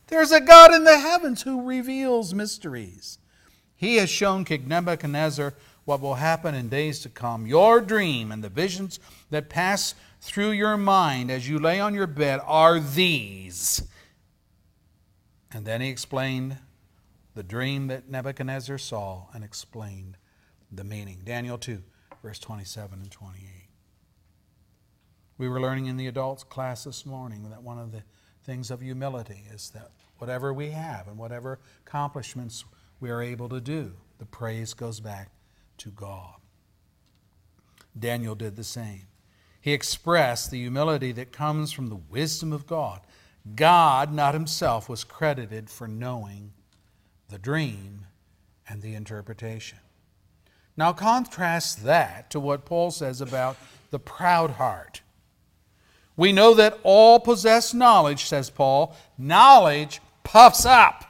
[0.08, 3.18] There's a God in the heavens who reveals mysteries.
[3.76, 7.46] He has shown King Nebuchadnezzar what will happen in days to come.
[7.46, 12.06] Your dream and the visions that pass through your mind as you lay on your
[12.06, 13.82] bed are these.
[15.50, 16.58] And then he explained
[17.34, 20.16] the dream that Nebuchadnezzar saw and explained
[20.70, 21.22] the meaning.
[21.24, 21.82] Daniel 2,
[22.22, 23.61] verse 27 and 28.
[25.42, 28.04] We were learning in the adults class this morning that one of the
[28.44, 32.64] things of humility is that whatever we have and whatever accomplishments
[33.00, 35.30] we are able to do, the praise goes back
[35.78, 36.36] to God.
[37.98, 39.08] Daniel did the same.
[39.60, 43.00] He expressed the humility that comes from the wisdom of God.
[43.56, 46.52] God, not himself, was credited for knowing
[47.30, 48.06] the dream
[48.68, 49.80] and the interpretation.
[50.76, 53.56] Now, contrast that to what Paul says about
[53.90, 55.01] the proud heart.
[56.16, 58.94] We know that all possess knowledge, says Paul.
[59.16, 61.04] Knowledge puffs up,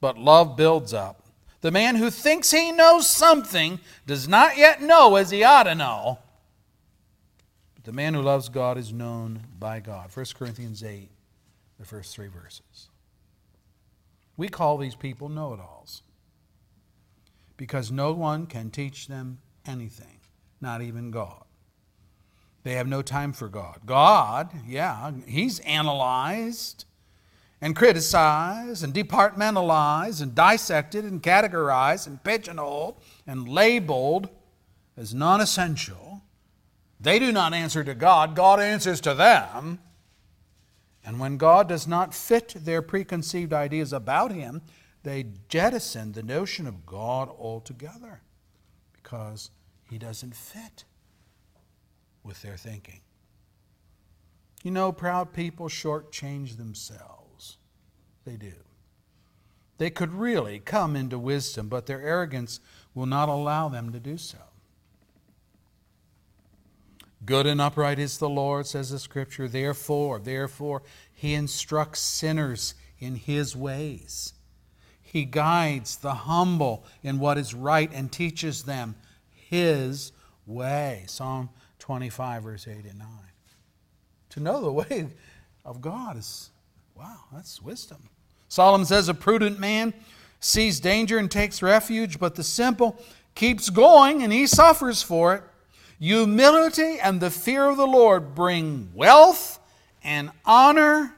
[0.00, 1.22] but love builds up.
[1.60, 5.74] The man who thinks he knows something does not yet know as he ought to
[5.74, 6.18] know.
[7.74, 10.10] But the man who loves God is known by God.
[10.14, 11.10] 1 Corinthians 8,
[11.78, 12.88] the first three verses.
[14.36, 16.02] We call these people know it alls
[17.56, 20.20] because no one can teach them anything,
[20.60, 21.44] not even God.
[22.64, 23.80] They have no time for God.
[23.86, 26.84] God, yeah, He's analyzed
[27.60, 34.28] and criticized and departmentalized and dissected and categorized and pigeonholed and labeled
[34.96, 36.22] as non essential.
[37.00, 39.78] They do not answer to God, God answers to them.
[41.04, 44.62] And when God does not fit their preconceived ideas about Him,
[45.04, 48.20] they jettison the notion of God altogether
[48.92, 49.50] because
[49.88, 50.84] He doesn't fit
[52.22, 53.00] with their thinking.
[54.62, 57.58] You know, proud people shortchange themselves.
[58.24, 58.54] They do.
[59.78, 62.60] They could really come into wisdom, but their arrogance
[62.94, 64.38] will not allow them to do so.
[67.24, 69.48] Good and upright is the Lord, says the Scripture.
[69.48, 74.34] Therefore, therefore, He instructs sinners in His ways.
[75.00, 78.96] He guides the humble in what is right and teaches them
[79.30, 80.12] His
[80.46, 81.04] way.
[81.06, 81.50] Psalm
[81.88, 83.08] 25, verse 8 and 9.
[84.28, 85.08] To know the way
[85.64, 86.50] of God is,
[86.94, 88.10] wow, that's wisdom.
[88.48, 89.94] Solomon says, A prudent man
[90.38, 93.02] sees danger and takes refuge, but the simple
[93.34, 95.42] keeps going and he suffers for it.
[95.98, 99.58] Humility and the fear of the Lord bring wealth
[100.04, 101.14] and honor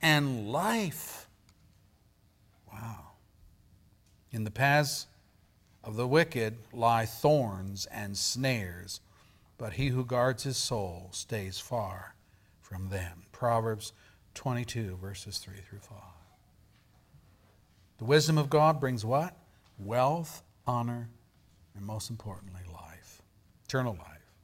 [0.00, 1.28] and life.
[2.72, 3.14] Wow.
[4.30, 5.08] In the paths
[5.82, 9.00] of the wicked lie thorns and snares
[9.64, 12.14] but he who guards his soul stays far
[12.60, 13.22] from them.
[13.32, 13.94] Proverbs
[14.34, 15.96] 22, verses 3 through 5.
[17.96, 19.34] The wisdom of God brings what?
[19.78, 21.08] Wealth, honor,
[21.74, 23.22] and most importantly, life,
[23.64, 24.34] eternal life.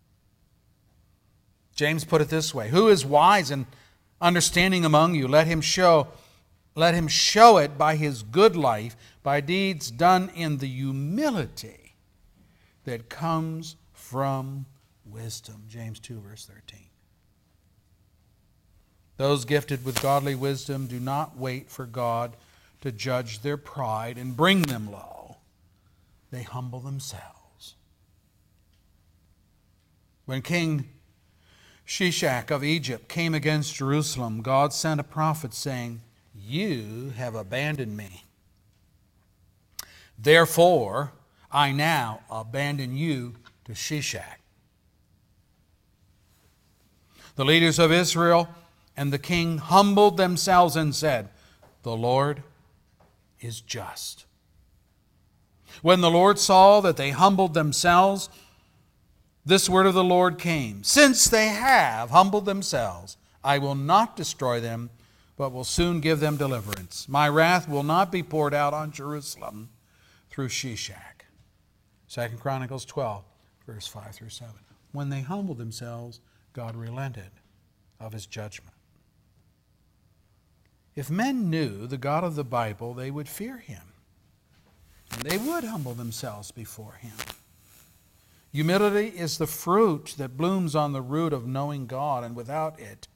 [1.75, 3.67] James put it this way Who is wise and
[4.23, 5.29] understanding among you?
[5.29, 6.09] Let him show.
[6.75, 11.97] Let him show it by his good life, by deeds done in the humility
[12.85, 14.65] that comes from
[15.13, 15.65] wisdom.
[15.69, 16.81] James 2, verse 13.
[19.17, 22.37] Those gifted with godly wisdom do not wait for God
[22.81, 25.37] to judge their pride and bring them low.
[26.31, 27.75] They humble themselves.
[30.25, 30.89] When King
[31.87, 36.01] Shishak of Egypt came against Jerusalem, God sent a prophet saying,
[36.35, 38.25] You have abandoned me.
[40.19, 41.13] Therefore,
[41.51, 43.35] I now abandon you
[43.65, 44.40] to Shishak.
[47.41, 48.51] The leaders of Israel
[48.99, 51.31] and the king humbled themselves and said,
[51.85, 52.43] The Lord
[53.41, 54.27] is just.
[55.81, 58.29] When the Lord saw that they humbled themselves,
[59.43, 64.61] this word of the Lord came Since they have humbled themselves, I will not destroy
[64.61, 64.91] them,
[65.39, 67.09] but will soon give them deliverance.
[67.09, 69.71] My wrath will not be poured out on Jerusalem
[70.29, 71.25] through Shishak.
[72.11, 73.25] 2 Chronicles 12,
[73.67, 74.53] verse 5 through 7.
[74.93, 76.21] When they humbled themselves,
[76.53, 77.31] God relented
[77.99, 78.75] of his judgment.
[80.97, 83.83] If men knew the God of the Bible, they would fear him.
[85.13, 87.13] And they would humble themselves before him.
[88.53, 93.07] Humility is the fruit that blooms on the root of knowing God, and without it,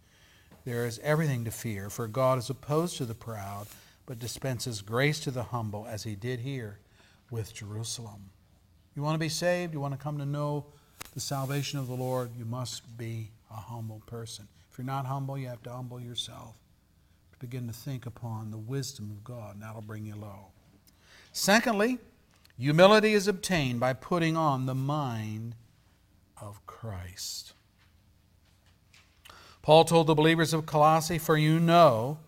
[0.65, 3.67] there is everything to fear, for God is opposed to the proud,
[4.07, 6.79] but dispenses grace to the humble, as he did here
[7.31, 8.31] with Jerusalem.
[8.95, 9.75] You want to be saved?
[9.75, 10.67] You want to come to know
[11.15, 12.31] the salvation of the Lord?
[12.37, 14.49] You must be a humble person.
[14.71, 16.55] If you're not humble, you have to humble yourself
[17.33, 20.47] to begin to think upon the wisdom of God, and that'll bring you low.
[21.33, 21.99] Secondly,
[22.59, 25.55] humility is obtained by putting on the mind
[26.41, 27.53] of Christ.
[29.63, 32.19] Paul told the believers of Colossae, For you know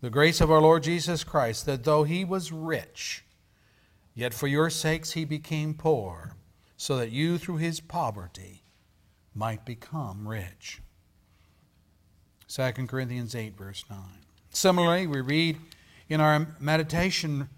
[0.00, 3.24] the grace of our Lord Jesus Christ, that though he was rich,
[4.14, 6.33] yet for your sakes he became poor,
[6.76, 8.62] so that you through his poverty
[9.34, 10.80] might become rich.
[12.48, 13.98] 2 Corinthians 8, verse 9.
[14.50, 15.58] Similarly, we read
[16.08, 17.48] in our meditation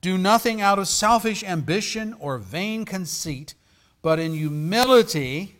[0.00, 3.54] do nothing out of selfish ambition or vain conceit,
[4.02, 5.56] but in humility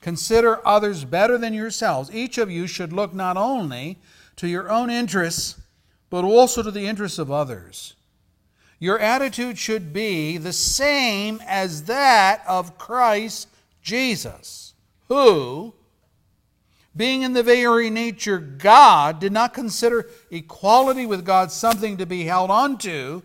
[0.00, 2.10] consider others better than yourselves.
[2.14, 3.98] Each of you should look not only
[4.36, 5.60] to your own interests,
[6.08, 7.94] but also to the interests of others.
[8.80, 13.46] Your attitude should be the same as that of Christ
[13.82, 14.72] Jesus,
[15.08, 15.74] who,
[16.96, 22.24] being in the very nature God, did not consider equality with God something to be
[22.24, 23.20] held onto,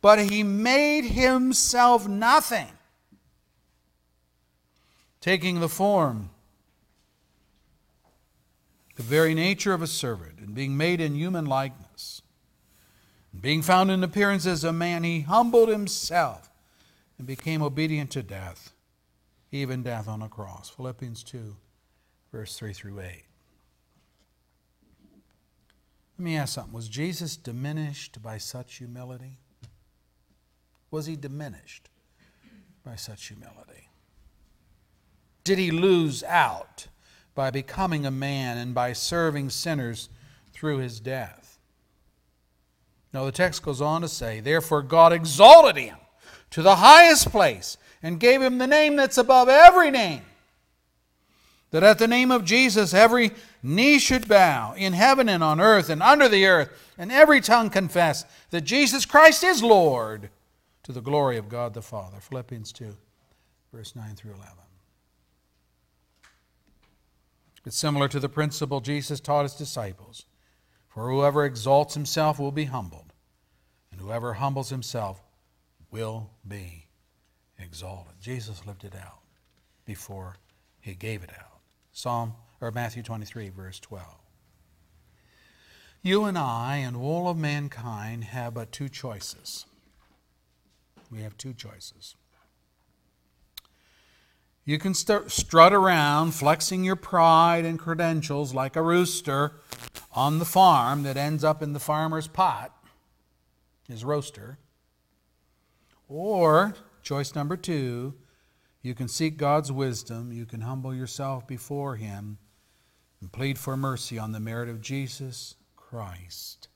[0.00, 2.68] but he made himself nothing,
[5.20, 6.30] taking the form,
[8.94, 11.85] the very nature of a servant, and being made in human likeness.
[13.40, 16.50] Being found in appearance as a man, he humbled himself
[17.18, 18.72] and became obedient to death,
[19.52, 20.70] even death on a cross.
[20.70, 21.56] Philippians 2
[22.32, 23.24] verse 3 through 8.
[26.18, 26.74] Let me ask something.
[26.74, 29.38] Was Jesus diminished by such humility?
[30.90, 31.88] Was he diminished
[32.84, 33.88] by such humility?
[35.44, 36.88] Did he lose out
[37.34, 40.08] by becoming a man and by serving sinners
[40.52, 41.45] through his death?
[43.12, 45.96] No, the text goes on to say, Therefore God exalted him
[46.50, 50.22] to the highest place and gave him the name that's above every name
[51.70, 53.32] that at the name of Jesus every
[53.62, 57.70] knee should bow in heaven and on earth and under the earth, and every tongue
[57.70, 60.30] confess that Jesus Christ is Lord
[60.84, 62.18] to the glory of God the Father.
[62.20, 62.96] Philippians 2,
[63.72, 64.48] verse 9 through 11.
[67.66, 70.24] It's similar to the principle Jesus taught his disciples
[70.96, 73.12] For whoever exalts himself will be humbled,
[73.92, 75.20] and whoever humbles himself
[75.90, 76.86] will be
[77.58, 78.14] exalted.
[78.18, 79.18] Jesus lived it out
[79.84, 80.36] before
[80.80, 81.60] he gave it out.
[81.92, 82.32] Psalm
[82.62, 84.06] or Matthew 23 verse 12.
[86.00, 89.66] You and I and all of mankind have but two choices.
[91.12, 92.14] We have two choices.
[94.68, 99.60] You can start, strut around flexing your pride and credentials like a rooster
[100.12, 102.76] on the farm that ends up in the farmer's pot,
[103.88, 104.58] his roaster.
[106.08, 108.14] Or, choice number two,
[108.82, 110.32] You can seek God's wisdom.
[110.32, 112.38] You can humble yourself before Him
[113.20, 116.68] and plead for mercy on the merit of Jesus Christ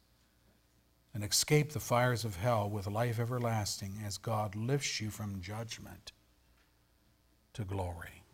[1.12, 6.12] and escape the fires of hell with life everlasting as God lifts you from judgment
[7.54, 8.24] to glory.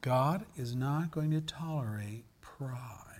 [0.00, 3.12] God is not going to tolerate pride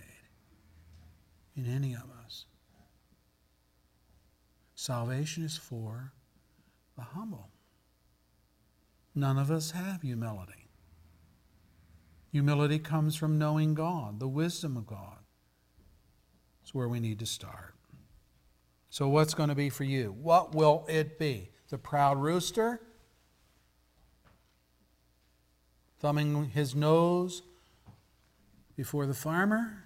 [1.55, 2.45] in any of us.
[4.75, 6.11] Salvation is for
[6.97, 7.49] the humble.
[9.15, 10.67] None of us have humility.
[12.31, 15.19] Humility comes from knowing God, the wisdom of God.
[16.63, 17.75] It's where we need to start.
[18.89, 20.15] So, what's going to be for you?
[20.19, 21.52] What will it be?
[21.73, 22.79] The proud rooster?
[25.97, 27.41] Thumbing his nose
[28.75, 29.85] before the farmer?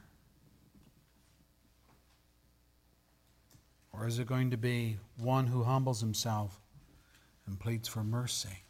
[3.93, 6.59] Or is it going to be one who humbles himself
[7.45, 8.63] and pleads for mercy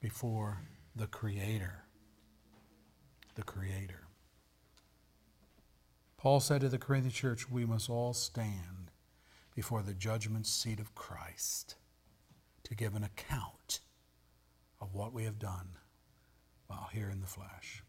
[0.00, 0.60] before
[0.94, 1.82] the Creator?
[3.34, 4.06] The Creator.
[6.16, 8.92] Paul said to the Corinthian church, We must all stand
[9.56, 11.74] before the judgment seat of Christ
[12.66, 13.80] to give an account
[14.80, 15.78] of what we have done
[16.66, 17.82] while here in the flesh,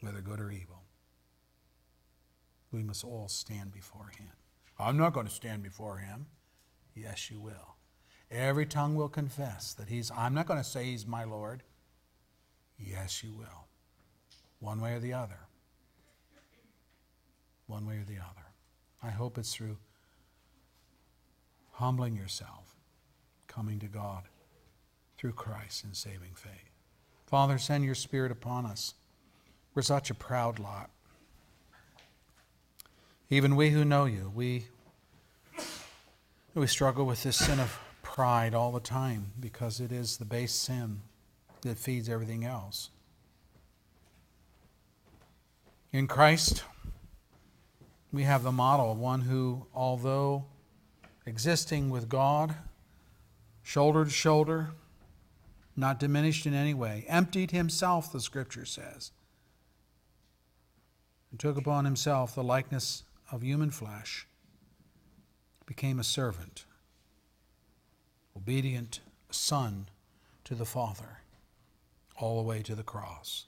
[0.00, 0.82] whether good or evil.
[2.70, 4.32] We must all stand before Him.
[4.78, 6.26] I'm not going to stand before Him.
[6.94, 7.76] Yes, you will.
[8.30, 11.62] Every tongue will confess that He's, I'm not going to say He's my Lord.
[12.78, 13.66] Yes, you will.
[14.58, 15.48] One way or the other
[17.72, 18.52] one way or the other.
[19.02, 19.78] I hope it's through
[21.72, 22.76] humbling yourself,
[23.54, 24.24] coming to God
[25.18, 26.70] through Christ in saving faith.
[27.26, 28.94] Father, send your Spirit upon us.
[29.74, 30.90] We're such a proud lot.
[33.30, 34.66] Even we who know you, we,
[36.54, 40.52] we struggle with this sin of pride all the time because it is the base
[40.52, 41.00] sin
[41.62, 42.90] that feeds everything else.
[45.92, 46.64] In Christ,
[48.12, 50.44] we have the model of one who, although
[51.24, 52.54] existing with God,
[53.62, 54.70] shoulder to shoulder,
[55.76, 59.12] not diminished in any way, emptied himself, the scripture says,
[61.30, 64.26] and took upon himself the likeness of human flesh,
[65.66, 66.64] became a servant,
[68.36, 69.00] obedient
[69.30, 69.86] son
[70.44, 71.18] to the Father,
[72.16, 73.46] all the way to the cross.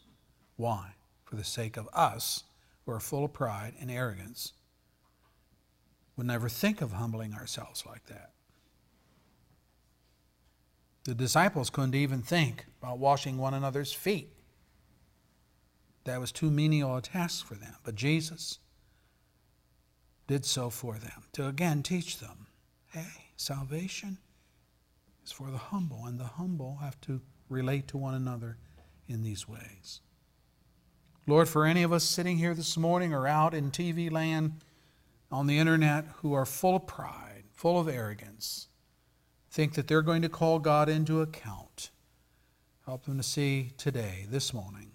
[0.57, 0.95] Why?
[1.25, 2.45] For the sake of us
[2.85, 4.53] who are full of pride and arrogance
[6.17, 8.34] would never think of humbling ourselves like that.
[11.05, 14.31] The disciples couldn't even think about washing one another's feet.
[16.05, 17.77] That was too menial a task for them.
[17.85, 18.59] But Jesus
[20.27, 22.47] did so for them to again teach them
[22.93, 24.19] hey, salvation
[25.25, 28.57] is for the humble, and the humble have to relate to one another
[29.09, 30.01] in these ways.
[31.27, 34.63] Lord, for any of us sitting here this morning or out in TV land
[35.31, 38.69] on the internet who are full of pride, full of arrogance,
[39.55, 41.91] think that they're going to call God into account,
[42.87, 44.91] help them to see today, this morning,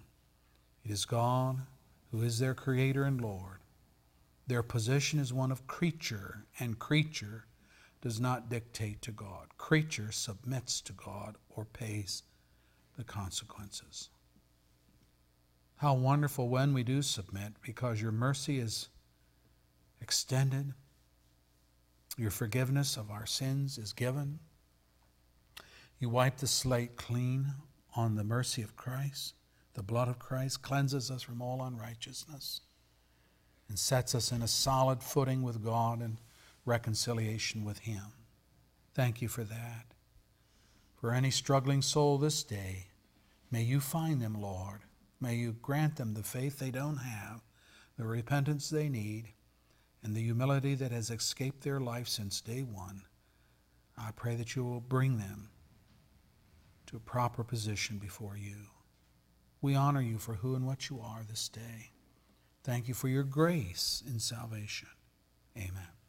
[0.84, 1.62] it is God
[2.10, 3.60] who is their Creator and Lord.
[4.46, 7.46] Their position is one of creature, and creature
[8.02, 9.56] does not dictate to God.
[9.56, 12.24] Creature submits to God or pays
[12.98, 14.10] the consequences.
[15.76, 18.90] How wonderful when we do submit because your mercy is
[20.02, 20.74] extended,
[22.18, 24.38] your forgiveness of our sins is given.
[26.00, 27.54] You wipe the slate clean
[27.94, 29.34] on the mercy of Christ.
[29.74, 32.62] The blood of Christ cleanses us from all unrighteousness
[33.68, 36.16] and sets us in a solid footing with God and
[36.64, 38.02] reconciliation with Him.
[38.94, 39.94] Thank you for that.
[41.00, 42.88] For any struggling soul this day,
[43.52, 44.80] may you find them, Lord
[45.20, 47.42] May you grant them the faith they don't have,
[47.98, 49.34] the repentance they need,
[50.02, 53.02] and the humility that has escaped their life since day one.
[53.98, 55.50] I pray that you will bring them
[56.90, 58.66] to a proper position before you.
[59.62, 61.92] We honor you for who and what you are this day.
[62.64, 64.88] Thank you for your grace in salvation.
[65.56, 65.99] Amen.